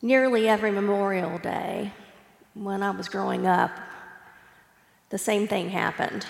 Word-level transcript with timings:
Nearly 0.00 0.48
every 0.48 0.70
Memorial 0.70 1.38
Day, 1.38 1.92
when 2.54 2.84
I 2.84 2.90
was 2.90 3.08
growing 3.08 3.48
up, 3.48 3.72
the 5.08 5.18
same 5.18 5.48
thing 5.48 5.70
happened. 5.70 6.24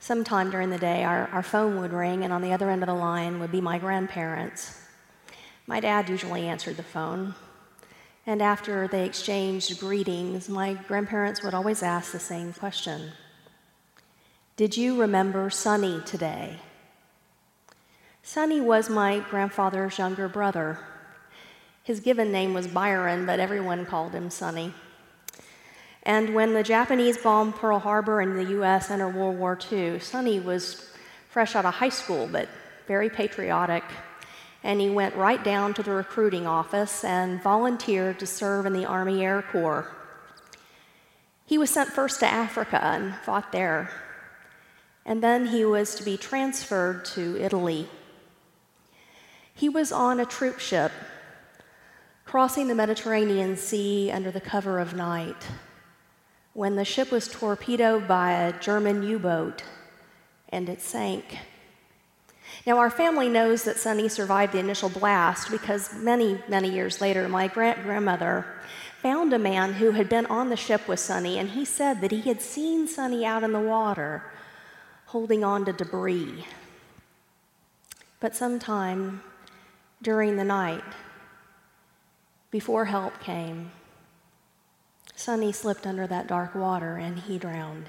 Sometime 0.00 0.50
during 0.50 0.70
the 0.70 0.78
day, 0.78 1.04
our, 1.04 1.28
our 1.28 1.44
phone 1.44 1.80
would 1.80 1.92
ring, 1.92 2.24
and 2.24 2.32
on 2.32 2.42
the 2.42 2.52
other 2.52 2.70
end 2.70 2.82
of 2.82 2.88
the 2.88 2.94
line 2.94 3.38
would 3.38 3.52
be 3.52 3.60
my 3.60 3.78
grandparents. 3.78 4.82
My 5.68 5.78
dad 5.78 6.08
usually 6.08 6.48
answered 6.48 6.76
the 6.76 6.82
phone, 6.82 7.36
and 8.26 8.42
after 8.42 8.88
they 8.88 9.06
exchanged 9.06 9.78
greetings, 9.78 10.48
my 10.48 10.74
grandparents 10.74 11.44
would 11.44 11.54
always 11.54 11.84
ask 11.84 12.10
the 12.10 12.18
same 12.18 12.52
question 12.52 13.12
Did 14.56 14.76
you 14.76 15.00
remember 15.00 15.50
Sonny 15.50 16.00
today? 16.04 16.58
Sonny 18.24 18.60
was 18.60 18.90
my 18.90 19.20
grandfather's 19.20 19.98
younger 19.98 20.28
brother. 20.28 20.80
His 21.88 22.00
given 22.00 22.30
name 22.30 22.52
was 22.52 22.66
Byron, 22.66 23.24
but 23.24 23.40
everyone 23.40 23.86
called 23.86 24.12
him 24.12 24.28
Sonny. 24.28 24.74
And 26.02 26.34
when 26.34 26.52
the 26.52 26.62
Japanese 26.62 27.16
bombed 27.16 27.54
Pearl 27.54 27.78
Harbor 27.78 28.20
and 28.20 28.38
the 28.38 28.60
US 28.60 28.90
entered 28.90 29.14
World 29.14 29.38
War 29.38 29.58
II, 29.72 29.98
Sonny 29.98 30.38
was 30.38 30.92
fresh 31.30 31.56
out 31.56 31.64
of 31.64 31.72
high 31.72 31.88
school, 31.88 32.28
but 32.30 32.46
very 32.86 33.08
patriotic. 33.08 33.84
And 34.62 34.82
he 34.82 34.90
went 34.90 35.16
right 35.16 35.42
down 35.42 35.72
to 35.72 35.82
the 35.82 35.92
recruiting 35.92 36.46
office 36.46 37.04
and 37.04 37.42
volunteered 37.42 38.18
to 38.18 38.26
serve 38.26 38.66
in 38.66 38.74
the 38.74 38.84
Army 38.84 39.24
Air 39.24 39.40
Corps. 39.50 39.90
He 41.46 41.56
was 41.56 41.70
sent 41.70 41.88
first 41.88 42.20
to 42.20 42.26
Africa 42.26 42.84
and 42.84 43.14
fought 43.14 43.50
there. 43.50 43.90
And 45.06 45.22
then 45.22 45.46
he 45.46 45.64
was 45.64 45.94
to 45.94 46.04
be 46.04 46.18
transferred 46.18 47.06
to 47.16 47.38
Italy. 47.40 47.88
He 49.54 49.70
was 49.70 49.90
on 49.90 50.20
a 50.20 50.26
troop 50.26 50.58
ship 50.58 50.92
crossing 52.28 52.68
the 52.68 52.74
Mediterranean 52.74 53.56
Sea 53.56 54.10
under 54.10 54.30
the 54.30 54.38
cover 54.38 54.78
of 54.78 54.92
night 54.92 55.46
when 56.52 56.76
the 56.76 56.84
ship 56.84 57.10
was 57.10 57.26
torpedoed 57.26 58.06
by 58.06 58.32
a 58.32 58.60
German 58.60 59.02
U 59.02 59.18
boat 59.18 59.62
and 60.50 60.68
it 60.68 60.82
sank. 60.82 61.38
Now, 62.66 62.76
our 62.76 62.90
family 62.90 63.30
knows 63.30 63.64
that 63.64 63.78
Sonny 63.78 64.10
survived 64.10 64.52
the 64.52 64.58
initial 64.58 64.90
blast 64.90 65.50
because 65.50 65.94
many, 65.94 66.38
many 66.50 66.68
years 66.68 67.00
later, 67.00 67.26
my 67.30 67.48
great 67.48 67.82
grandmother 67.82 68.44
found 69.00 69.32
a 69.32 69.38
man 69.38 69.72
who 69.72 69.92
had 69.92 70.10
been 70.10 70.26
on 70.26 70.50
the 70.50 70.56
ship 70.56 70.86
with 70.86 71.00
Sonny, 71.00 71.38
and 71.38 71.48
he 71.48 71.64
said 71.64 72.02
that 72.02 72.10
he 72.10 72.20
had 72.20 72.42
seen 72.42 72.86
Sonny 72.86 73.24
out 73.24 73.42
in 73.42 73.52
the 73.52 73.58
water 73.58 74.22
holding 75.06 75.44
on 75.44 75.64
to 75.64 75.72
debris. 75.72 76.44
But 78.20 78.36
sometime 78.36 79.22
during 80.02 80.36
the 80.36 80.44
night, 80.44 80.84
before 82.50 82.86
help 82.86 83.20
came, 83.20 83.70
Sonny 85.14 85.52
slipped 85.52 85.86
under 85.86 86.06
that 86.06 86.28
dark 86.28 86.54
water 86.54 86.96
and 86.96 87.18
he 87.18 87.38
drowned. 87.38 87.86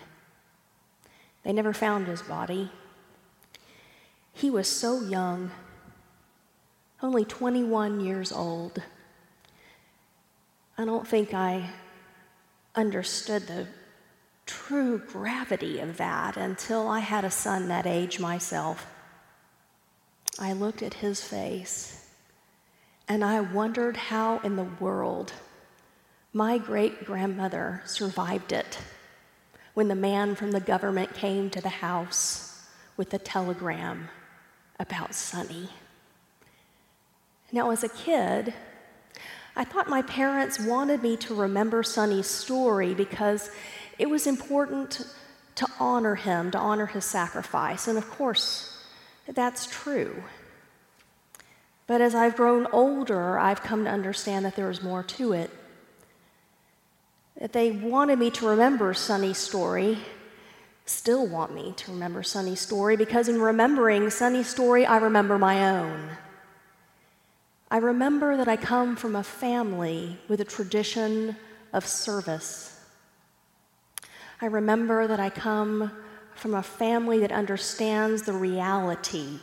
They 1.44 1.54
never 1.54 1.74
found 1.74 2.08
his 2.08 2.22
body. 2.22 2.72
He 4.34 4.50
was 4.50 4.68
so 4.68 5.02
young, 5.02 5.52
only 7.02 7.24
21 7.24 8.00
years 8.00 8.32
old. 8.32 8.82
I 10.78 10.86
don't 10.86 11.08
think 11.08 11.34
I 11.34 11.70
understood 12.76 13.48
the 13.48 13.68
true 14.46 14.98
gravity 14.98 15.80
of 15.80 15.98
that 15.98 16.36
until 16.36 16.88
I 16.88 17.00
had 17.00 17.24
a 17.24 17.32
son 17.32 17.68
that 17.68 17.86
age 17.86 18.20
myself. 18.20 18.88
I 20.40 20.54
looked 20.54 20.82
at 20.82 20.96
his 20.96 21.22
face 21.22 21.99
and 23.10 23.26
I 23.26 23.42
wondered 23.42 23.98
how 23.98 24.38
in 24.40 24.56
the 24.56 24.68
world 24.80 25.34
my 26.32 26.60
great 26.60 27.06
grandmother 27.06 27.82
survived 27.86 28.52
it 28.52 28.78
when 29.74 29.88
the 29.88 29.96
man 29.96 30.36
from 30.36 30.52
the 30.52 30.60
government 30.60 31.16
came 31.16 31.50
to 31.50 31.60
the 31.62 31.70
house 31.70 32.68
with 32.96 33.12
a 33.16 33.18
telegram 33.18 34.10
about 34.80 35.16
Sonny. 35.16 35.70
Now, 37.52 37.72
as 37.72 37.84
a 37.84 37.90
kid, 37.90 38.54
I 39.56 39.64
thought 39.64 39.90
my 39.90 40.04
parents 40.04 40.60
wanted 40.60 41.02
me 41.02 41.18
to 41.18 41.34
remember 41.34 41.82
Sonny's 41.82 42.28
story 42.28 42.94
because 42.94 43.50
it 43.98 44.08
was 44.08 44.28
important 44.28 45.04
to 45.56 45.68
honor 45.80 46.14
him, 46.14 46.52
to 46.52 46.60
honor 46.60 46.86
his 46.86 47.06
sacrifice. 47.06 47.88
And 47.88 47.98
of 47.98 48.08
course, 48.12 48.78
that's 49.28 49.66
true. 49.66 50.24
But 51.90 52.02
as 52.02 52.14
I've 52.14 52.36
grown 52.36 52.68
older, 52.68 53.40
I've 53.40 53.64
come 53.64 53.86
to 53.86 53.90
understand 53.90 54.46
that 54.46 54.56
there 54.56 54.70
is 54.70 54.84
more 54.84 55.02
to 55.02 55.34
it 55.34 55.50
that 57.40 57.52
they 57.52 57.72
wanted 57.72 58.20
me 58.20 58.30
to 58.30 58.48
remember 58.48 58.94
Sonny's 58.94 59.40
story, 59.40 59.98
still 60.86 61.26
want 61.26 61.52
me 61.56 61.74
to 61.78 61.92
remember 61.92 62.22
Sonny's 62.22 62.60
story, 62.60 62.96
because 62.96 63.28
in 63.28 63.42
remembering 63.42 64.12
Sonny's 64.12 64.48
story, 64.48 64.86
I 64.86 64.98
remember 64.98 65.40
my 65.40 65.80
own. 65.80 66.10
I 67.72 67.78
remember 67.78 68.38
that 68.38 68.48
I 68.48 68.56
come 68.56 68.96
from 68.96 69.16
a 69.16 69.24
family 69.24 70.20
with 70.28 70.42
a 70.42 70.46
tradition 70.46 71.38
of 71.74 71.88
service. 71.88 72.80
I 74.42 74.46
remember 74.46 75.08
that 75.08 75.20
I 75.20 75.32
come 75.32 75.92
from 76.36 76.54
a 76.54 76.62
family 76.62 77.20
that 77.22 77.32
understands 77.32 78.24
the 78.24 78.34
reality 78.34 79.40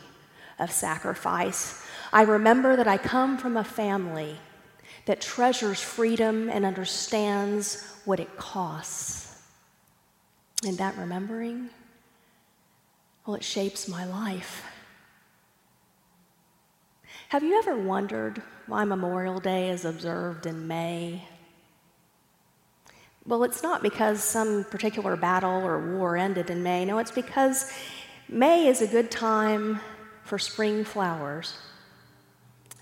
of 0.59 0.71
sacrifice. 0.71 1.83
I 2.11 2.23
remember 2.23 2.75
that 2.75 2.87
I 2.87 2.97
come 2.97 3.37
from 3.37 3.57
a 3.57 3.63
family 3.63 4.37
that 5.05 5.21
treasures 5.21 5.81
freedom 5.81 6.49
and 6.49 6.65
understands 6.65 7.99
what 8.05 8.19
it 8.19 8.37
costs. 8.37 9.41
And 10.65 10.77
that 10.77 10.97
remembering, 10.97 11.69
well, 13.25 13.35
it 13.35 13.43
shapes 13.43 13.87
my 13.87 14.05
life. 14.05 14.63
Have 17.29 17.43
you 17.43 17.57
ever 17.59 17.77
wondered 17.77 18.41
why 18.67 18.85
Memorial 18.85 19.39
Day 19.39 19.69
is 19.69 19.85
observed 19.85 20.45
in 20.45 20.67
May? 20.67 21.23
Well, 23.25 23.43
it's 23.43 23.61
not 23.61 23.83
because 23.83 24.23
some 24.23 24.63
particular 24.63 25.17
battle 25.17 25.65
or 25.65 25.97
war 25.97 26.15
ended 26.15 26.49
in 26.49 26.63
May. 26.63 26.85
No, 26.85 26.97
it's 26.97 27.11
because 27.11 27.69
May 28.29 28.67
is 28.67 28.81
a 28.81 28.87
good 28.87 29.11
time 29.11 29.81
for 30.23 30.39
spring 30.39 30.85
flowers. 30.85 31.57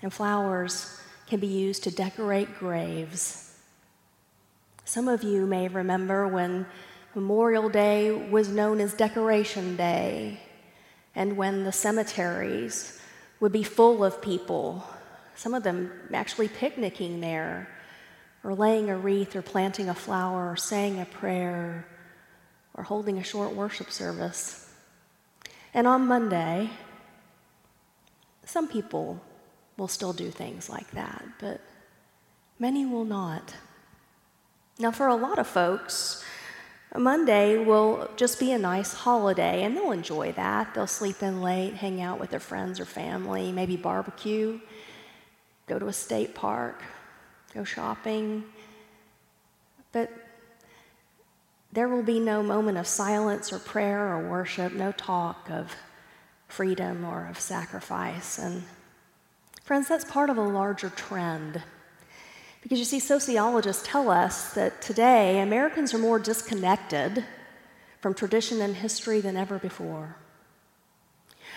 And 0.02 0.12
flowers 0.12 1.00
can 1.26 1.40
be 1.40 1.46
used 1.46 1.84
to 1.84 1.90
decorate 1.90 2.58
graves. 2.58 3.54
Some 4.84 5.08
of 5.08 5.24
you 5.24 5.46
may 5.46 5.68
remember 5.68 6.28
when 6.28 6.66
Memorial 7.14 7.68
Day 7.68 8.12
was 8.12 8.48
known 8.48 8.80
as 8.80 8.94
Decoration 8.94 9.74
Day, 9.74 10.38
and 11.14 11.36
when 11.36 11.64
the 11.64 11.72
cemeteries 11.72 13.00
would 13.40 13.52
be 13.52 13.62
full 13.62 14.04
of 14.04 14.20
people, 14.22 14.86
some 15.34 15.54
of 15.54 15.62
them 15.62 15.90
actually 16.12 16.48
picnicking 16.48 17.20
there, 17.20 17.68
or 18.44 18.54
laying 18.54 18.90
a 18.90 18.96
wreath, 18.96 19.34
or 19.34 19.42
planting 19.42 19.88
a 19.88 19.94
flower, 19.94 20.52
or 20.52 20.56
saying 20.56 21.00
a 21.00 21.06
prayer, 21.06 21.86
or 22.74 22.84
holding 22.84 23.18
a 23.18 23.24
short 23.24 23.54
worship 23.54 23.90
service. 23.90 24.70
And 25.74 25.86
on 25.86 26.06
Monday, 26.06 26.70
some 28.44 28.68
people 28.68 29.20
will 29.76 29.88
still 29.88 30.12
do 30.12 30.30
things 30.30 30.68
like 30.70 30.90
that, 30.92 31.24
but 31.38 31.60
many 32.58 32.86
will 32.86 33.04
not. 33.04 33.54
Now, 34.78 34.90
for 34.90 35.06
a 35.06 35.14
lot 35.14 35.38
of 35.38 35.46
folks, 35.46 36.24
Monday 36.94 37.58
will 37.58 38.10
just 38.16 38.38
be 38.38 38.52
a 38.52 38.58
nice 38.58 38.94
holiday, 38.94 39.64
and 39.64 39.76
they'll 39.76 39.92
enjoy 39.92 40.32
that. 40.32 40.74
They'll 40.74 40.86
sleep 40.86 41.22
in 41.22 41.42
late, 41.42 41.74
hang 41.74 42.00
out 42.00 42.18
with 42.20 42.30
their 42.30 42.40
friends 42.40 42.80
or 42.80 42.84
family, 42.84 43.52
maybe 43.52 43.76
barbecue, 43.76 44.60
go 45.66 45.78
to 45.78 45.88
a 45.88 45.92
state 45.92 46.34
park, 46.34 46.82
go 47.54 47.64
shopping. 47.64 48.44
But 49.92 50.10
there 51.72 51.88
will 51.88 52.02
be 52.02 52.20
no 52.20 52.42
moment 52.42 52.78
of 52.78 52.86
silence 52.86 53.52
or 53.52 53.58
prayer 53.58 54.14
or 54.14 54.28
worship, 54.28 54.72
no 54.72 54.92
talk 54.92 55.50
of 55.50 55.74
freedom 56.48 57.04
or 57.04 57.26
of 57.26 57.38
sacrifice. 57.38 58.38
And 58.38 58.62
Friends, 59.66 59.88
that's 59.88 60.04
part 60.04 60.30
of 60.30 60.38
a 60.38 60.42
larger 60.42 60.90
trend. 60.90 61.60
Because 62.62 62.78
you 62.78 62.84
see, 62.84 63.00
sociologists 63.00 63.82
tell 63.84 64.10
us 64.10 64.54
that 64.54 64.80
today 64.80 65.40
Americans 65.40 65.92
are 65.92 65.98
more 65.98 66.20
disconnected 66.20 67.24
from 68.00 68.14
tradition 68.14 68.60
and 68.60 68.76
history 68.76 69.20
than 69.20 69.36
ever 69.36 69.58
before. 69.58 70.18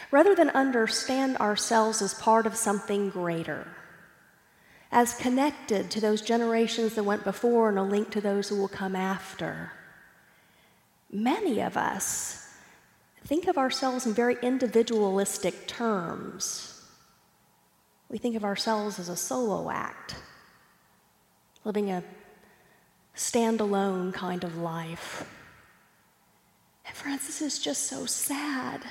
Rather 0.09 0.33
than 0.33 0.49
understand 0.49 1.37
ourselves 1.37 2.01
as 2.01 2.15
part 2.15 2.47
of 2.47 2.55
something 2.55 3.11
greater, 3.11 3.67
as 4.91 5.13
connected 5.13 5.91
to 5.91 6.01
those 6.01 6.23
generations 6.23 6.95
that 6.95 7.03
went 7.03 7.23
before 7.23 7.69
and 7.69 7.77
a 7.77 7.83
link 7.83 8.09
to 8.09 8.21
those 8.21 8.49
who 8.49 8.55
will 8.55 8.67
come 8.67 8.95
after, 8.95 9.71
many 11.11 11.61
of 11.61 11.77
us 11.77 12.55
think 13.23 13.45
of 13.45 13.59
ourselves 13.59 14.07
in 14.07 14.15
very 14.15 14.37
individualistic 14.41 15.67
terms 15.67 16.78
we 18.09 18.17
think 18.17 18.35
of 18.35 18.43
ourselves 18.43 18.99
as 18.99 19.07
a 19.07 19.15
solo 19.15 19.69
act, 19.69 20.15
living 21.63 21.91
a 21.91 22.03
standalone 23.15 24.13
kind 24.13 24.43
of 24.43 24.57
life. 24.57 25.29
And 26.85 26.95
friends, 26.95 27.27
this 27.27 27.41
is 27.41 27.59
just 27.59 27.83
so 27.83 28.05
sad. 28.05 28.81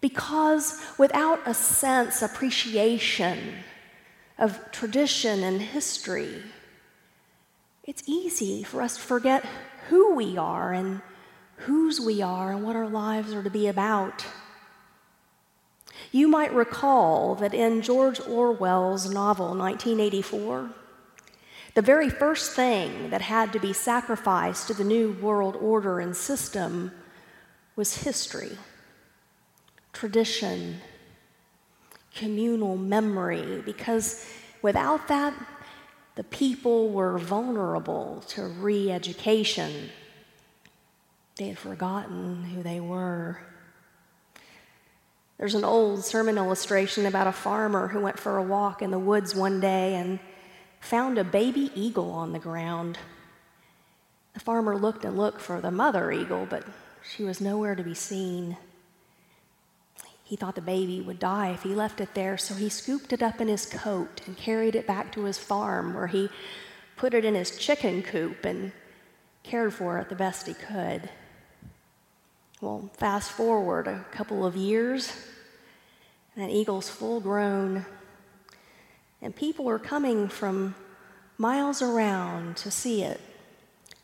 Because 0.00 0.82
without 0.98 1.40
a 1.46 1.54
sense, 1.54 2.22
appreciation 2.22 3.38
of 4.38 4.58
tradition 4.72 5.42
and 5.42 5.60
history, 5.60 6.42
it's 7.84 8.02
easy 8.06 8.62
for 8.62 8.80
us 8.80 8.96
to 8.96 9.02
forget 9.02 9.44
who 9.88 10.14
we 10.14 10.36
are 10.38 10.72
and 10.72 11.02
whose 11.56 12.00
we 12.00 12.22
are 12.22 12.52
and 12.52 12.64
what 12.64 12.74
our 12.74 12.88
lives 12.88 13.32
are 13.32 13.42
to 13.42 13.50
be 13.50 13.66
about. 13.66 14.24
You 16.14 16.28
might 16.28 16.52
recall 16.52 17.34
that 17.36 17.54
in 17.54 17.80
George 17.80 18.20
Orwell's 18.20 19.10
novel 19.10 19.56
1984, 19.56 20.70
the 21.72 21.80
very 21.80 22.10
first 22.10 22.52
thing 22.52 23.08
that 23.08 23.22
had 23.22 23.50
to 23.54 23.58
be 23.58 23.72
sacrificed 23.72 24.66
to 24.66 24.74
the 24.74 24.84
new 24.84 25.12
world 25.22 25.56
order 25.56 26.00
and 26.00 26.14
system 26.14 26.92
was 27.76 28.02
history, 28.02 28.58
tradition, 29.94 30.82
communal 32.14 32.76
memory, 32.76 33.62
because 33.64 34.26
without 34.60 35.08
that, 35.08 35.32
the 36.16 36.24
people 36.24 36.90
were 36.90 37.16
vulnerable 37.16 38.22
to 38.28 38.42
re 38.42 38.90
education. 38.90 39.88
They 41.36 41.48
had 41.48 41.58
forgotten 41.58 42.44
who 42.44 42.62
they 42.62 42.80
were. 42.80 43.40
There's 45.38 45.54
an 45.54 45.64
old 45.64 46.04
sermon 46.04 46.38
illustration 46.38 47.06
about 47.06 47.26
a 47.26 47.32
farmer 47.32 47.88
who 47.88 48.00
went 48.00 48.18
for 48.18 48.36
a 48.36 48.42
walk 48.42 48.82
in 48.82 48.90
the 48.90 48.98
woods 48.98 49.34
one 49.34 49.60
day 49.60 49.94
and 49.94 50.20
found 50.80 51.18
a 51.18 51.24
baby 51.24 51.70
eagle 51.74 52.10
on 52.10 52.32
the 52.32 52.38
ground. 52.38 52.98
The 54.34 54.40
farmer 54.40 54.76
looked 54.76 55.04
and 55.04 55.16
looked 55.16 55.40
for 55.40 55.60
the 55.60 55.70
mother 55.70 56.12
eagle, 56.12 56.46
but 56.48 56.64
she 57.02 57.24
was 57.24 57.40
nowhere 57.40 57.74
to 57.74 57.82
be 57.82 57.94
seen. 57.94 58.56
He 60.24 60.36
thought 60.36 60.54
the 60.54 60.62
baby 60.62 61.00
would 61.00 61.18
die 61.18 61.50
if 61.50 61.62
he 61.62 61.74
left 61.74 62.00
it 62.00 62.14
there, 62.14 62.38
so 62.38 62.54
he 62.54 62.68
scooped 62.68 63.12
it 63.12 63.22
up 63.22 63.40
in 63.40 63.48
his 63.48 63.66
coat 63.66 64.22
and 64.26 64.36
carried 64.36 64.74
it 64.74 64.86
back 64.86 65.12
to 65.12 65.24
his 65.24 65.38
farm 65.38 65.92
where 65.92 66.06
he 66.06 66.30
put 66.96 67.14
it 67.14 67.24
in 67.24 67.34
his 67.34 67.58
chicken 67.58 68.02
coop 68.02 68.44
and 68.44 68.72
cared 69.42 69.74
for 69.74 69.98
it 69.98 70.08
the 70.08 70.14
best 70.14 70.46
he 70.46 70.54
could. 70.54 71.10
Well, 72.62 72.88
fast 72.96 73.32
forward 73.32 73.88
a 73.88 74.04
couple 74.12 74.46
of 74.46 74.54
years, 74.54 75.12
and 76.36 76.44
that 76.44 76.54
eagle's 76.54 76.88
full 76.88 77.18
grown, 77.18 77.84
and 79.20 79.34
people 79.34 79.68
are 79.68 79.80
coming 79.80 80.28
from 80.28 80.76
miles 81.38 81.82
around 81.82 82.56
to 82.58 82.70
see 82.70 83.02
it, 83.02 83.20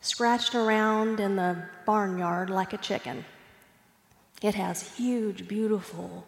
scratched 0.01 0.57
around 0.57 1.21
in 1.21 1.37
the 1.37 1.69
barnyard 1.87 2.51
like 2.51 2.73
a 2.73 2.79
chicken. 2.79 3.25
It 4.43 4.57
has 4.57 4.97
huge, 4.97 5.47
beautiful, 5.47 6.27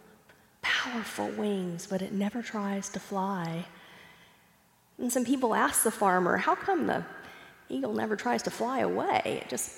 powerful 0.62 1.30
wings, 1.30 1.88
but 1.90 2.00
it 2.00 2.12
never 2.12 2.42
tries 2.42 2.90
to 2.90 3.00
fly. 3.00 3.66
And 4.98 5.12
some 5.12 5.24
people 5.24 5.52
ask 5.52 5.82
the 5.82 5.90
farmer, 5.90 6.36
How 6.36 6.54
come 6.54 6.86
the 6.86 7.04
eagle 7.68 7.92
never 7.92 8.14
tries 8.14 8.44
to 8.44 8.52
fly 8.52 8.78
away? 8.78 9.40
It 9.42 9.48
just 9.48 9.72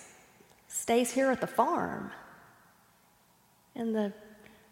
stays 0.69 1.10
here 1.10 1.31
at 1.31 1.40
the 1.40 1.46
farm. 1.46 2.10
And 3.75 3.95
the 3.95 4.13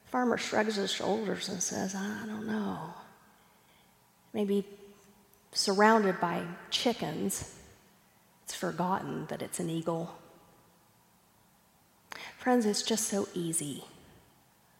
farmer 0.06 0.36
shrugs 0.36 0.76
his 0.76 0.90
shoulders 0.90 1.48
and 1.48 1.62
says, 1.62 1.94
I 1.94 2.24
don't 2.26 2.46
know. 2.46 2.78
Maybe 4.32 4.64
surrounded 5.52 6.20
by 6.20 6.42
chickens, 6.70 7.56
it's 8.44 8.54
forgotten 8.54 9.26
that 9.26 9.42
it's 9.42 9.60
an 9.60 9.70
eagle. 9.70 10.14
Friends, 12.38 12.66
it's 12.66 12.82
just 12.82 13.08
so 13.08 13.28
easy 13.34 13.84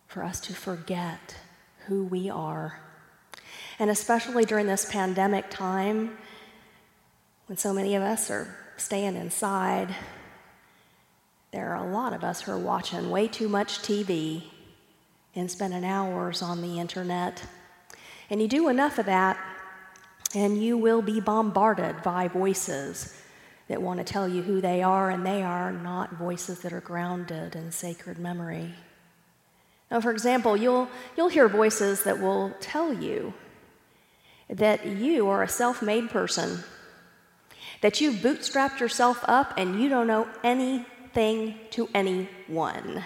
for 0.07 0.25
us 0.25 0.41
to 0.41 0.55
forget 0.55 1.37
who 1.87 2.05
we 2.05 2.31
are. 2.31 2.81
And 3.79 3.91
especially 3.91 4.45
during 4.45 4.67
this 4.67 4.91
pandemic 4.91 5.51
time, 5.51 6.17
when 7.47 7.57
so 7.57 7.73
many 7.73 7.95
of 7.95 8.03
us 8.03 8.31
are 8.31 8.57
staying 8.77 9.17
inside, 9.17 9.95
there 11.53 11.75
are 11.75 11.85
a 11.85 11.91
lot 11.91 12.13
of 12.13 12.23
us 12.23 12.43
who 12.43 12.53
are 12.53 12.59
watching 12.59 13.11
way 13.11 13.27
too 13.27 13.49
much 13.49 13.81
TV 13.81 14.45
and 15.35 15.51
spending 15.51 15.85
hours 15.85 16.43
on 16.43 16.63
the 16.63 16.79
internet. 16.79 17.43
And 18.29 18.41
you 18.41 18.47
do 18.47 18.69
enough 18.69 18.99
of 18.99 19.07
that, 19.07 19.39
and 20.35 20.63
you 20.63 20.77
will 20.77 21.03
be 21.03 21.21
bombarded 21.21 22.03
by 22.03 22.29
voices 22.29 23.17
that 23.67 23.83
want 23.83 23.99
to 23.99 24.05
tell 24.05 24.29
you 24.29 24.43
who 24.43 24.61
they 24.61 24.83
are, 24.83 25.11
and 25.11 25.27
they 25.27 25.43
are 25.43 25.73
not 25.73 26.15
voices 26.15 26.61
that 26.61 26.73
are 26.73 26.81
grounded 26.81 27.57
in 27.57 27.73
sacred 27.73 28.19
memory. 28.19 28.75
Now, 29.91 30.01
for 30.01 30.13
example, 30.13 30.57
you'll, 30.57 30.89
you'll 31.17 31.29
hear 31.29 31.49
voices 31.49 32.05
that 32.05 32.21
will 32.21 32.53
tell 32.61 32.93
you 32.93 33.35
that 34.49 34.87
you 34.87 35.29
are 35.29 35.43
a 35.43 35.49
self 35.49 35.83
made 35.83 36.11
person, 36.11 36.61
that 37.81 38.01
you've 38.01 38.17
bootstrapped 38.17 38.79
yourself 38.79 39.25
up 39.27 39.55
and 39.57 39.81
you 39.81 39.89
don't 39.89 40.07
know 40.07 40.29
anything 41.17 41.59
to 41.71 41.89
anyone. 41.95 43.05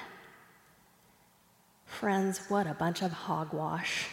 Friends, 1.86 2.40
what 2.48 2.66
a 2.66 2.74
bunch 2.74 3.02
of 3.02 3.12
hogwash. 3.12 4.08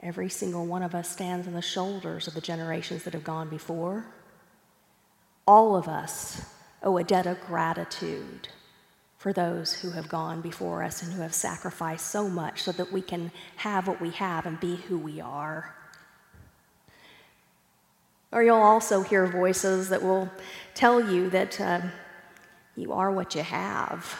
Every 0.00 0.28
single 0.28 0.66
one 0.66 0.82
of 0.82 0.94
us 0.94 1.08
stands 1.08 1.46
on 1.46 1.52
the 1.52 1.62
shoulders 1.62 2.26
of 2.26 2.34
the 2.34 2.40
generations 2.40 3.04
that 3.04 3.12
have 3.12 3.24
gone 3.24 3.48
before. 3.48 4.06
All 5.46 5.76
of 5.76 5.88
us 5.88 6.42
owe 6.82 6.96
a 6.96 7.04
debt 7.04 7.26
of 7.26 7.40
gratitude 7.40 8.48
for 9.18 9.32
those 9.32 9.74
who 9.74 9.90
have 9.90 10.08
gone 10.08 10.40
before 10.40 10.82
us 10.82 11.02
and 11.02 11.12
who 11.12 11.22
have 11.22 11.34
sacrificed 11.34 12.08
so 12.08 12.28
much 12.28 12.62
so 12.62 12.72
that 12.72 12.92
we 12.92 13.00
can 13.00 13.30
have 13.56 13.86
what 13.86 14.00
we 14.00 14.10
have 14.10 14.46
and 14.46 14.58
be 14.58 14.76
who 14.76 14.98
we 14.98 15.20
are. 15.20 15.74
Or 18.32 18.42
you'll 18.42 18.56
also 18.56 19.02
hear 19.02 19.26
voices 19.26 19.90
that 19.90 20.02
will 20.02 20.30
tell 20.74 21.12
you 21.12 21.28
that 21.30 21.60
uh, 21.60 21.82
you 22.76 22.92
are 22.92 23.10
what 23.10 23.34
you 23.34 23.42
have. 23.42 24.18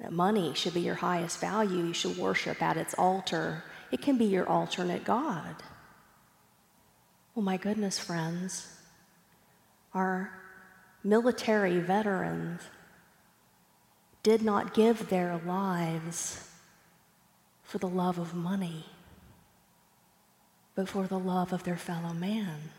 That 0.00 0.12
money 0.12 0.52
should 0.54 0.74
be 0.74 0.80
your 0.80 0.94
highest 0.94 1.40
value. 1.40 1.84
You 1.84 1.92
should 1.92 2.16
worship 2.16 2.62
at 2.62 2.76
its 2.76 2.94
altar. 2.94 3.64
It 3.90 4.02
can 4.02 4.18
be 4.18 4.26
your 4.26 4.48
alternate 4.48 5.04
God. 5.04 5.56
Well, 7.34 7.44
my 7.44 7.56
goodness, 7.56 7.98
friends, 7.98 8.68
our 9.94 10.32
military 11.04 11.78
veterans 11.80 12.62
did 14.22 14.42
not 14.42 14.74
give 14.74 15.08
their 15.08 15.40
lives 15.46 16.48
for 17.62 17.78
the 17.78 17.88
love 17.88 18.18
of 18.18 18.34
money, 18.34 18.86
but 20.74 20.88
for 20.88 21.06
the 21.06 21.18
love 21.18 21.52
of 21.52 21.64
their 21.64 21.76
fellow 21.76 22.12
man. 22.12 22.70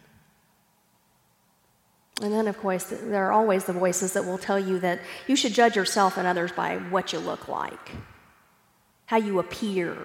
And 2.22 2.34
then, 2.34 2.48
of 2.48 2.58
course, 2.58 2.86
there 2.86 3.26
are 3.28 3.32
always 3.32 3.66
the 3.66 3.74
voices 3.74 4.14
that 4.14 4.26
will 4.26 4.40
tell 4.40 4.60
you 4.60 4.80
that 4.80 5.00
you 5.28 5.36
should 5.36 5.54
judge 5.54 5.76
yourself 5.76 6.18
and 6.18 6.26
others 6.28 6.52
by 6.52 6.78
what 6.78 7.14
you 7.14 7.20
look 7.20 7.48
like, 7.48 7.92
how 9.06 9.18
you 9.18 9.40
appear, 9.40 9.96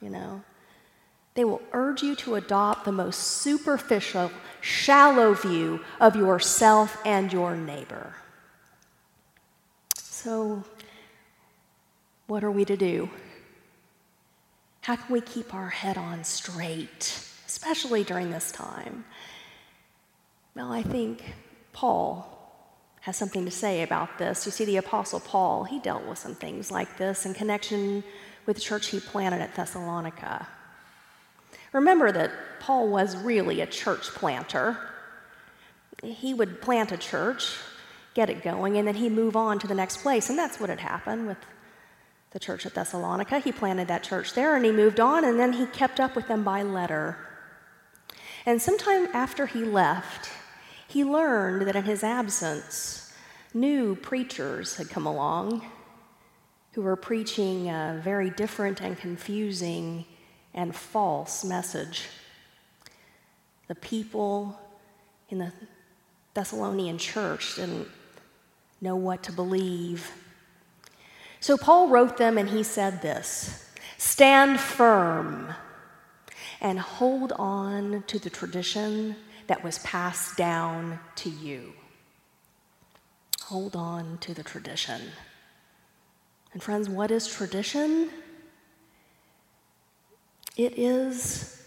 you 0.00 0.10
know. 0.10 0.42
They 1.34 1.44
will 1.44 1.62
urge 1.72 2.02
you 2.04 2.14
to 2.16 2.36
adopt 2.36 2.84
the 2.84 2.92
most 2.92 3.18
superficial, 3.18 4.30
shallow 4.60 5.34
view 5.34 5.80
of 6.00 6.14
yourself 6.14 6.96
and 7.04 7.32
your 7.32 7.56
neighbor. 7.56 8.14
So, 9.96 10.62
what 12.28 12.44
are 12.44 12.52
we 12.52 12.64
to 12.64 12.76
do? 12.76 13.10
How 14.82 14.94
can 14.94 15.12
we 15.12 15.20
keep 15.20 15.52
our 15.52 15.70
head 15.70 15.98
on 15.98 16.22
straight, 16.22 17.18
especially 17.46 18.04
during 18.04 18.30
this 18.30 18.52
time? 18.52 19.04
Well, 20.54 20.72
I 20.72 20.82
think 20.82 21.34
Paul 21.72 22.30
has 23.00 23.16
something 23.16 23.44
to 23.44 23.50
say 23.50 23.82
about 23.82 24.18
this. 24.18 24.46
You 24.46 24.52
see, 24.52 24.64
the 24.64 24.76
Apostle 24.76 25.18
Paul, 25.18 25.64
he 25.64 25.80
dealt 25.80 26.06
with 26.06 26.18
some 26.18 26.36
things 26.36 26.70
like 26.70 26.96
this 26.96 27.26
in 27.26 27.34
connection 27.34 28.04
with 28.46 28.56
the 28.56 28.62
church 28.62 28.86
he 28.86 29.00
planted 29.00 29.40
at 29.40 29.54
Thessalonica. 29.56 30.46
Remember 31.72 32.12
that 32.12 32.30
Paul 32.60 32.88
was 32.88 33.16
really 33.16 33.60
a 33.60 33.66
church 33.66 34.04
planter. 34.10 34.78
He 36.04 36.32
would 36.32 36.62
plant 36.62 36.92
a 36.92 36.96
church, 36.96 37.56
get 38.14 38.30
it 38.30 38.44
going, 38.44 38.76
and 38.76 38.86
then 38.86 38.94
he'd 38.94 39.10
move 39.10 39.34
on 39.34 39.58
to 39.58 39.66
the 39.66 39.74
next 39.74 40.02
place. 40.02 40.30
And 40.30 40.38
that's 40.38 40.60
what 40.60 40.70
had 40.70 40.80
happened 40.80 41.26
with 41.26 41.38
the 42.30 42.38
church 42.38 42.64
at 42.64 42.74
Thessalonica. 42.74 43.40
He 43.40 43.50
planted 43.50 43.88
that 43.88 44.04
church 44.04 44.34
there 44.34 44.54
and 44.54 44.64
he 44.64 44.70
moved 44.70 45.00
on, 45.00 45.24
and 45.24 45.38
then 45.38 45.54
he 45.54 45.66
kept 45.66 45.98
up 45.98 46.14
with 46.14 46.28
them 46.28 46.44
by 46.44 46.62
letter. 46.62 47.18
And 48.46 48.62
sometime 48.62 49.08
after 49.12 49.46
he 49.46 49.64
left, 49.64 50.30
he 50.94 51.02
learned 51.02 51.66
that 51.66 51.74
in 51.74 51.82
his 51.82 52.04
absence, 52.04 53.12
new 53.52 53.96
preachers 53.96 54.76
had 54.76 54.88
come 54.88 55.06
along 55.06 55.60
who 56.70 56.82
were 56.82 56.94
preaching 56.94 57.68
a 57.68 58.00
very 58.00 58.30
different 58.30 58.80
and 58.80 58.96
confusing 58.96 60.04
and 60.54 60.74
false 60.74 61.44
message. 61.44 62.06
the 63.66 63.74
people 63.74 64.56
in 65.30 65.38
the 65.38 65.52
Thessalonian 66.32 66.96
church 66.96 67.56
didn't 67.56 67.88
know 68.80 68.94
what 68.94 69.24
to 69.24 69.32
believe. 69.32 70.12
So 71.40 71.56
Paul 71.56 71.88
wrote 71.88 72.18
them 72.18 72.38
and 72.38 72.50
he 72.50 72.62
said 72.62 73.02
this 73.02 73.68
Stand 73.98 74.60
firm 74.60 75.54
and 76.60 76.78
hold 76.78 77.32
on 77.32 78.04
to 78.06 78.20
the 78.20 78.30
tradition 78.30 79.16
that 79.46 79.62
was 79.62 79.78
passed 79.80 80.36
down 80.36 80.98
to 81.16 81.30
you. 81.30 81.72
Hold 83.44 83.76
on 83.76 84.18
to 84.18 84.34
the 84.34 84.42
tradition. 84.42 85.00
And, 86.52 86.62
friends, 86.62 86.88
what 86.88 87.10
is 87.10 87.26
tradition? 87.26 88.10
It 90.56 90.78
is 90.78 91.62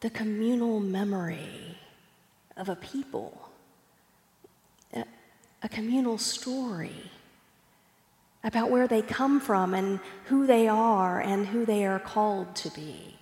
the 0.00 0.10
communal 0.10 0.80
memory 0.80 1.78
of 2.56 2.68
a 2.68 2.76
people, 2.76 3.50
a, 4.94 5.68
communal 5.68 6.18
story 6.18 7.10
about 8.44 8.70
where 8.70 8.86
they 8.86 9.02
come 9.02 9.40
from 9.40 9.74
and 9.74 9.98
who 10.26 10.46
they 10.46 10.68
are 10.68 11.20
and 11.20 11.46
who 11.46 11.66
they 11.66 11.84
are 11.84 11.98
called 11.98 12.54
to 12.56 12.70
be. 12.70 13.17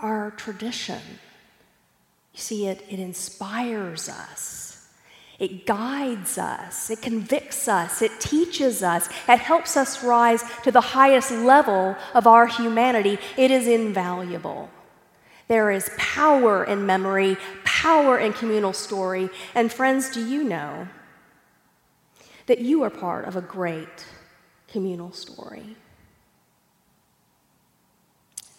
Our 0.00 0.30
tradition, 0.32 1.00
you 2.32 2.40
see, 2.40 2.66
it, 2.66 2.84
it 2.90 2.98
inspires 2.98 4.08
us. 4.08 4.66
It 5.38 5.66
guides 5.66 6.38
us, 6.38 6.88
it 6.88 7.02
convicts 7.02 7.68
us, 7.68 8.00
it 8.00 8.20
teaches 8.20 8.82
us, 8.82 9.08
it 9.28 9.38
helps 9.38 9.76
us 9.76 10.02
rise 10.02 10.42
to 10.62 10.72
the 10.72 10.80
highest 10.80 11.30
level 11.30 11.94
of 12.14 12.26
our 12.26 12.46
humanity. 12.46 13.18
It 13.36 13.50
is 13.50 13.66
invaluable. 13.66 14.70
There 15.48 15.70
is 15.70 15.90
power 15.98 16.64
in 16.64 16.86
memory, 16.86 17.36
power 17.64 18.18
in 18.18 18.32
communal 18.32 18.72
story. 18.72 19.28
And, 19.54 19.70
friends, 19.70 20.10
do 20.10 20.26
you 20.26 20.42
know 20.42 20.88
that 22.46 22.60
you 22.60 22.82
are 22.82 22.90
part 22.90 23.26
of 23.26 23.36
a 23.36 23.42
great 23.42 24.06
communal 24.68 25.12
story? 25.12 25.76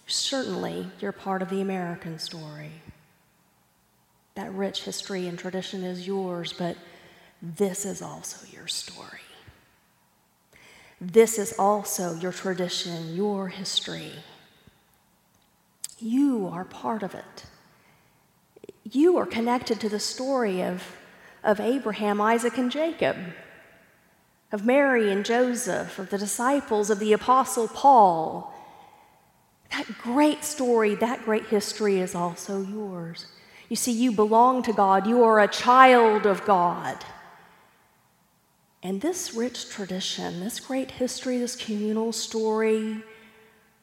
Certainly, 0.07 0.87
you're 1.01 1.11
part 1.11 1.41
of 1.41 1.49
the 1.49 1.61
American 1.61 2.17
story. 2.17 2.71
That 4.35 4.53
rich 4.53 4.83
history 4.83 5.27
and 5.27 5.37
tradition 5.37 5.83
is 5.83 6.07
yours, 6.07 6.53
but 6.53 6.77
this 7.41 7.85
is 7.85 8.01
also 8.01 8.47
your 8.51 8.67
story. 8.67 9.19
This 10.99 11.37
is 11.37 11.53
also 11.59 12.15
your 12.15 12.31
tradition, 12.31 13.15
your 13.15 13.49
history. 13.49 14.13
You 15.99 16.49
are 16.51 16.63
part 16.63 17.03
of 17.03 17.13
it. 17.13 17.45
You 18.89 19.17
are 19.17 19.25
connected 19.25 19.79
to 19.81 19.89
the 19.89 19.99
story 19.99 20.63
of, 20.63 20.83
of 21.43 21.59
Abraham, 21.59 22.21
Isaac, 22.21 22.57
and 22.57 22.71
Jacob, 22.71 23.17
of 24.51 24.65
Mary 24.65 25.11
and 25.11 25.25
Joseph, 25.25 25.99
of 25.99 26.09
the 26.09 26.17
disciples, 26.17 26.89
of 26.89 26.99
the 26.99 27.13
Apostle 27.13 27.67
Paul. 27.67 28.53
That 29.71 29.88
great 30.01 30.43
story, 30.43 30.95
that 30.95 31.25
great 31.25 31.47
history 31.47 32.00
is 32.00 32.15
also 32.15 32.62
yours. 32.62 33.25
You 33.69 33.75
see, 33.75 33.91
you 33.91 34.12
belong 34.12 34.63
to 34.63 34.74
God, 34.74 35.07
you 35.07 35.24
are 35.24 35.39
a 35.39 35.47
child 35.47 36.25
of 36.25 36.45
God. 36.45 36.97
And 38.81 39.01
this 39.01 39.33
rich 39.33 39.69
tradition, 39.69 40.39
this 40.39 40.59
great 40.59 40.91
history, 40.91 41.38
this 41.39 41.55
communal 41.55 42.13
story, 42.13 43.03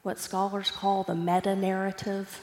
what 0.03 0.19
scholars 0.19 0.71
call 0.71 1.03
the 1.03 1.15
meta 1.15 1.55
narrative, 1.55 2.41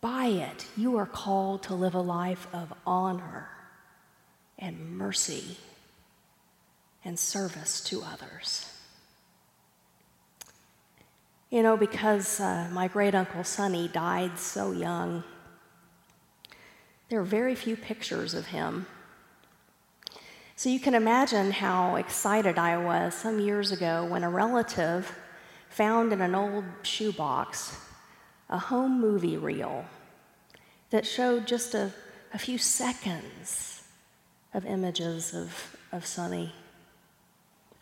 by 0.00 0.26
it, 0.26 0.66
you 0.76 0.96
are 0.96 1.06
called 1.06 1.62
to 1.64 1.74
live 1.74 1.94
a 1.94 2.00
life 2.00 2.46
of 2.52 2.72
honor 2.86 3.48
and 4.58 4.96
mercy 4.96 5.56
and 7.04 7.18
service 7.18 7.80
to 7.84 8.02
others. 8.02 8.66
You 11.50 11.64
know, 11.64 11.76
because 11.76 12.38
uh, 12.38 12.68
my 12.72 12.86
great 12.86 13.14
uncle 13.14 13.42
Sonny 13.42 13.88
died 13.88 14.38
so 14.38 14.70
young, 14.70 15.24
there 17.08 17.18
are 17.18 17.24
very 17.24 17.56
few 17.56 17.76
pictures 17.76 18.34
of 18.34 18.46
him. 18.46 18.86
So 20.54 20.68
you 20.68 20.78
can 20.78 20.94
imagine 20.94 21.50
how 21.50 21.96
excited 21.96 22.56
I 22.56 22.76
was 22.76 23.14
some 23.14 23.40
years 23.40 23.72
ago 23.72 24.04
when 24.04 24.22
a 24.22 24.30
relative 24.30 25.12
found 25.68 26.12
in 26.12 26.20
an 26.20 26.36
old 26.36 26.64
shoebox 26.82 27.76
a 28.48 28.58
home 28.58 29.00
movie 29.00 29.36
reel 29.36 29.84
that 30.90 31.06
showed 31.06 31.46
just 31.46 31.74
a, 31.74 31.92
a 32.34 32.38
few 32.38 32.58
seconds 32.58 33.82
of 34.52 34.66
images 34.66 35.34
of, 35.34 35.76
of 35.92 36.06
Sonny. 36.06 36.52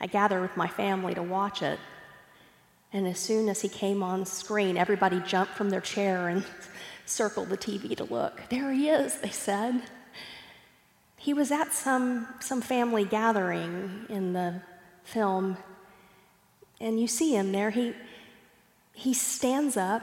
I 0.01 0.07
gathered 0.07 0.43
with 0.43 0.57
my 0.57 0.69
family 0.69 1.15
to 1.15 1.23
watch 1.23 1.63
it, 1.63 1.79
and 2.93 3.07
as 3.07 3.19
soon 3.19 3.49
as 3.49 3.61
he 3.61 3.69
came 3.69 4.03
on 4.03 4.25
screen, 4.25 4.77
everybody 4.77 5.21
jumped 5.21 5.55
from 5.55 5.71
their 5.71 5.81
chair 5.81 6.29
and 6.29 6.45
circled 7.07 7.49
the 7.49 7.59
TV 7.59 7.97
to 7.97 8.05
look. 8.05 8.43
There 8.49 8.73
he 8.73 8.89
is, 8.89 9.21
they 9.21 9.31
said. 9.31 9.83
He 11.17 11.35
was 11.35 11.51
at 11.51 11.73
some, 11.73 12.29
some 12.41 12.61
family 12.61 13.05
gathering 13.05 14.07
in 14.09 14.33
the 14.33 14.63
film 15.05 15.57
and 16.81 17.01
you 17.01 17.09
see 17.09 17.35
him 17.35 17.53
there. 17.53 17.71
He, 17.71 17.95
he 18.93 19.15
stands 19.15 19.77
up 19.77 20.03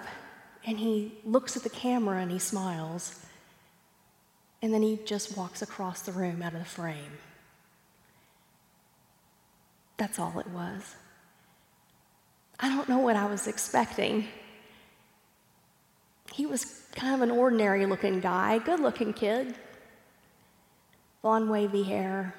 and 0.66 0.78
he 0.78 1.14
looks 1.24 1.56
at 1.56 1.64
the 1.64 1.70
camera 1.70 2.20
and 2.20 2.32
he 2.32 2.40
smiles. 2.40 3.22
And 4.62 4.74
then 4.74 4.82
he 4.82 5.00
just 5.06 5.38
walks 5.38 5.62
across 5.62 6.02
the 6.02 6.12
room 6.12 6.42
out 6.42 6.54
of 6.54 6.60
the 6.60 6.66
frame. 6.66 7.20
That's 9.98 10.20
all 10.20 10.40
it 10.40 10.48
was. 10.48 10.96
I 12.60 12.70
don't 12.70 12.88
know 12.88 13.00
what 13.00 13.16
I 13.16 13.26
was 13.26 13.48
expecting. 13.48 14.28
He 16.32 16.46
was 16.46 16.66
kind 16.96 17.16
of 17.16 17.22
an 17.22 17.32
ordinary 17.32 17.86
looking 17.86 18.20
guy, 18.20 18.60
good 18.60 18.80
looking 18.80 19.14
kid, 19.14 19.56
blonde 21.22 21.50
wavy 21.50 21.84
hair, 21.84 22.34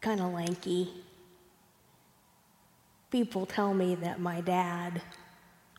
kind 0.00 0.20
of 0.20 0.32
lanky. 0.32 0.92
People 3.10 3.46
tell 3.46 3.72
me 3.72 3.94
that 3.96 4.20
my 4.20 4.40
dad 4.40 5.02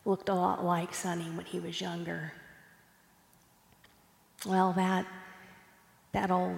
looked 0.04 0.28
a 0.28 0.34
lot 0.34 0.64
like 0.64 0.94
Sonny 0.94 1.30
when 1.30 1.44
he 1.44 1.60
was 1.60 1.80
younger. 1.80 2.32
Well, 4.46 4.72
that, 4.74 5.06
that 6.12 6.30
old 6.30 6.56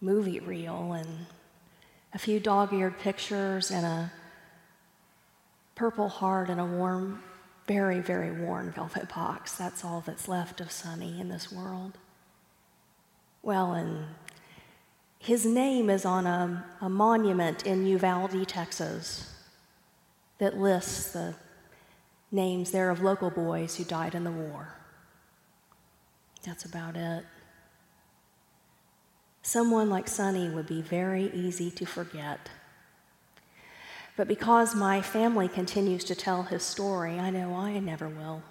movie 0.00 0.40
reel 0.40 0.92
and 0.92 1.26
a 2.12 2.18
few 2.18 2.38
dog 2.38 2.72
eared 2.72 2.98
pictures 2.98 3.70
and 3.70 3.86
a 3.86 4.12
purple 5.76 6.08
heart 6.08 6.50
and 6.50 6.60
a 6.60 6.64
warm, 6.64 7.22
very, 7.68 8.00
very 8.00 8.32
worn 8.32 8.72
velvet 8.72 9.08
box. 9.14 9.52
That's 9.52 9.84
all 9.84 10.02
that's 10.04 10.26
left 10.26 10.60
of 10.60 10.72
Sonny 10.72 11.20
in 11.20 11.28
this 11.28 11.52
world. 11.52 11.98
Well, 13.42 13.74
and 13.74 14.06
his 15.20 15.46
name 15.46 15.88
is 15.88 16.04
on 16.04 16.26
a, 16.26 16.64
a 16.80 16.88
monument 16.88 17.64
in 17.64 17.86
Uvalde, 17.86 18.48
Texas 18.48 19.32
that 20.38 20.58
lists 20.58 21.12
the 21.12 21.34
names 22.32 22.70
there 22.70 22.90
of 22.90 23.02
local 23.02 23.30
boys 23.30 23.76
who 23.76 23.84
died 23.84 24.14
in 24.14 24.24
the 24.24 24.32
war. 24.32 24.74
That's 26.44 26.64
about 26.64 26.96
it. 26.96 27.24
Someone 29.42 29.88
like 29.90 30.08
Sonny 30.08 30.48
would 30.48 30.66
be 30.66 30.82
very 30.82 31.30
easy 31.32 31.70
to 31.70 31.86
forget. 31.86 32.50
But 34.16 34.28
because 34.28 34.74
my 34.74 35.02
family 35.02 35.46
continues 35.46 36.02
to 36.04 36.14
tell 36.14 36.44
his 36.44 36.62
story, 36.62 37.18
I 37.18 37.30
know 37.30 37.54
I 37.54 37.78
never 37.78 38.08
will. 38.08 38.42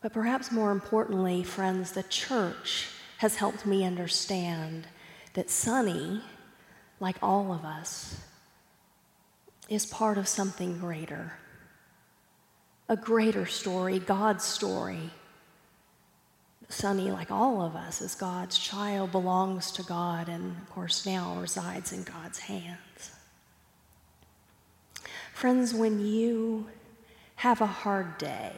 But 0.00 0.12
perhaps 0.12 0.50
more 0.50 0.70
importantly, 0.70 1.42
friends, 1.42 1.92
the 1.92 2.02
church 2.02 2.88
has 3.18 3.36
helped 3.36 3.66
me 3.66 3.84
understand 3.84 4.86
that 5.34 5.50
Sonny, 5.50 6.22
like 7.00 7.16
all 7.22 7.52
of 7.52 7.64
us, 7.64 8.20
is 9.68 9.86
part 9.86 10.18
of 10.18 10.28
something 10.28 10.78
greater. 10.78 11.32
A 12.88 12.96
greater 12.96 13.46
story, 13.46 13.98
God's 13.98 14.44
story. 14.44 15.10
Sonny, 16.68 17.10
like 17.10 17.30
all 17.30 17.62
of 17.62 17.76
us, 17.76 18.00
is 18.00 18.14
God's 18.14 18.58
child, 18.58 19.12
belongs 19.12 19.70
to 19.72 19.82
God, 19.82 20.28
and 20.28 20.56
of 20.56 20.70
course 20.70 21.06
now 21.06 21.38
resides 21.38 21.92
in 21.92 22.02
God's 22.02 22.38
hands. 22.38 23.10
Friends, 25.44 25.74
when 25.74 26.00
you 26.00 26.68
have 27.36 27.60
a 27.60 27.66
hard 27.66 28.16
day, 28.16 28.52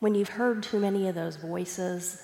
when 0.00 0.16
you've 0.16 0.30
heard 0.30 0.64
too 0.64 0.80
many 0.80 1.06
of 1.06 1.14
those 1.14 1.36
voices 1.36 2.20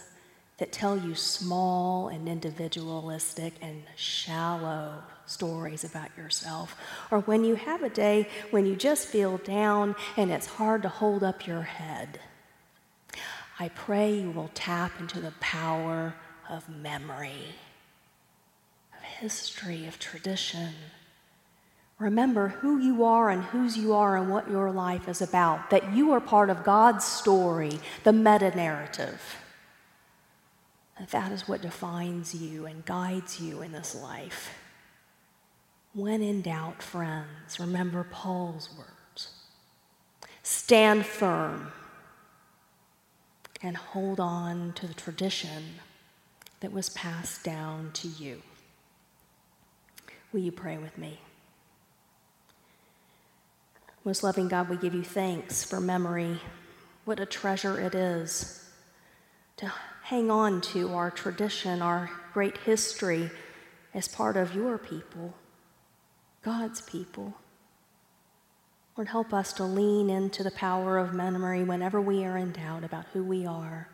that 0.56 0.72
tell 0.72 0.98
you 0.98 1.14
small 1.14 2.08
and 2.08 2.28
individualistic 2.28 3.52
and 3.62 3.84
shallow 3.94 4.94
stories 5.26 5.84
about 5.84 6.08
yourself, 6.16 6.76
or 7.12 7.20
when 7.20 7.44
you 7.44 7.54
have 7.54 7.84
a 7.84 7.88
day 7.88 8.28
when 8.50 8.66
you 8.66 8.74
just 8.74 9.06
feel 9.06 9.38
down 9.44 9.94
and 10.16 10.32
it's 10.32 10.48
hard 10.48 10.82
to 10.82 10.88
hold 10.88 11.22
up 11.22 11.46
your 11.46 11.62
head. 11.62 12.18
I 13.60 13.68
pray 13.68 14.12
you 14.12 14.32
will 14.32 14.50
tap 14.54 14.98
into 14.98 15.20
the 15.20 15.34
power 15.38 16.16
of 16.50 16.68
memory, 16.68 17.54
of 18.92 19.04
history, 19.04 19.86
of 19.86 20.00
tradition. 20.00 20.74
Remember 21.98 22.48
who 22.48 22.78
you 22.78 23.04
are 23.04 23.28
and 23.28 23.42
whose 23.42 23.76
you 23.76 23.92
are 23.92 24.16
and 24.16 24.30
what 24.30 24.48
your 24.48 24.70
life 24.70 25.08
is 25.08 25.20
about, 25.20 25.70
that 25.70 25.92
you 25.92 26.12
are 26.12 26.20
part 26.20 26.48
of 26.48 26.62
God's 26.62 27.04
story, 27.04 27.80
the 28.04 28.12
meta 28.12 28.54
narrative. 28.54 29.20
That 31.10 31.32
is 31.32 31.48
what 31.48 31.60
defines 31.60 32.34
you 32.34 32.66
and 32.66 32.84
guides 32.84 33.40
you 33.40 33.62
in 33.62 33.72
this 33.72 33.94
life. 33.94 34.50
When 35.92 36.22
in 36.22 36.42
doubt, 36.42 36.82
friends, 36.82 37.58
remember 37.58 38.06
Paul's 38.08 38.68
words 38.76 39.30
stand 40.44 41.04
firm 41.04 41.72
and 43.62 43.76
hold 43.76 44.20
on 44.20 44.72
to 44.74 44.86
the 44.86 44.94
tradition 44.94 45.80
that 46.60 46.72
was 46.72 46.88
passed 46.90 47.44
down 47.44 47.90
to 47.94 48.08
you. 48.08 48.42
Will 50.32 50.40
you 50.40 50.52
pray 50.52 50.78
with 50.78 50.96
me? 50.96 51.18
Most 54.08 54.22
loving 54.22 54.48
God, 54.48 54.70
we 54.70 54.78
give 54.78 54.94
you 54.94 55.02
thanks 55.02 55.62
for 55.62 55.82
memory. 55.82 56.40
What 57.04 57.20
a 57.20 57.26
treasure 57.26 57.78
it 57.78 57.94
is 57.94 58.66
to 59.58 59.70
hang 60.02 60.30
on 60.30 60.62
to 60.72 60.94
our 60.94 61.10
tradition, 61.10 61.82
our 61.82 62.10
great 62.32 62.56
history 62.56 63.30
as 63.92 64.08
part 64.08 64.38
of 64.38 64.54
your 64.54 64.78
people, 64.78 65.34
God's 66.40 66.80
people. 66.80 67.34
Lord, 68.96 69.08
help 69.08 69.34
us 69.34 69.52
to 69.52 69.64
lean 69.64 70.08
into 70.08 70.42
the 70.42 70.52
power 70.52 70.96
of 70.96 71.12
memory 71.12 71.62
whenever 71.62 72.00
we 72.00 72.24
are 72.24 72.38
in 72.38 72.52
doubt 72.52 72.84
about 72.84 73.04
who 73.12 73.22
we 73.22 73.44
are, 73.44 73.90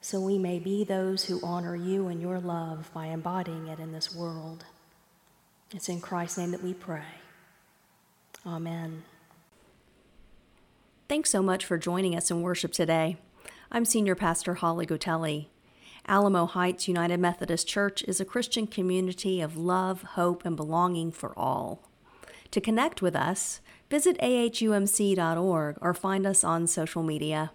so 0.00 0.22
we 0.22 0.38
may 0.38 0.58
be 0.58 0.84
those 0.84 1.26
who 1.26 1.38
honor 1.42 1.76
you 1.76 2.08
and 2.08 2.18
your 2.18 2.40
love 2.40 2.90
by 2.94 3.08
embodying 3.08 3.66
it 3.66 3.78
in 3.78 3.92
this 3.92 4.14
world. 4.14 4.64
It's 5.70 5.90
in 5.90 6.00
Christ's 6.00 6.38
name 6.38 6.52
that 6.52 6.64
we 6.64 6.72
pray. 6.72 7.21
Amen. 8.46 9.04
Thanks 11.08 11.30
so 11.30 11.42
much 11.42 11.64
for 11.64 11.78
joining 11.78 12.16
us 12.16 12.30
in 12.30 12.42
worship 12.42 12.72
today. 12.72 13.16
I'm 13.70 13.84
Senior 13.84 14.14
Pastor 14.14 14.54
Holly 14.54 14.86
Gotelli. 14.86 15.46
Alamo 16.08 16.46
Heights 16.46 16.88
United 16.88 17.20
Methodist 17.20 17.68
Church 17.68 18.02
is 18.04 18.20
a 18.20 18.24
Christian 18.24 18.66
community 18.66 19.40
of 19.40 19.56
love, 19.56 20.02
hope, 20.02 20.44
and 20.44 20.56
belonging 20.56 21.12
for 21.12 21.38
all. 21.38 21.88
To 22.50 22.60
connect 22.60 23.00
with 23.00 23.14
us, 23.14 23.60
visit 23.88 24.18
ahumc.org 24.18 25.78
or 25.80 25.94
find 25.94 26.26
us 26.26 26.42
on 26.42 26.66
social 26.66 27.04
media. 27.04 27.52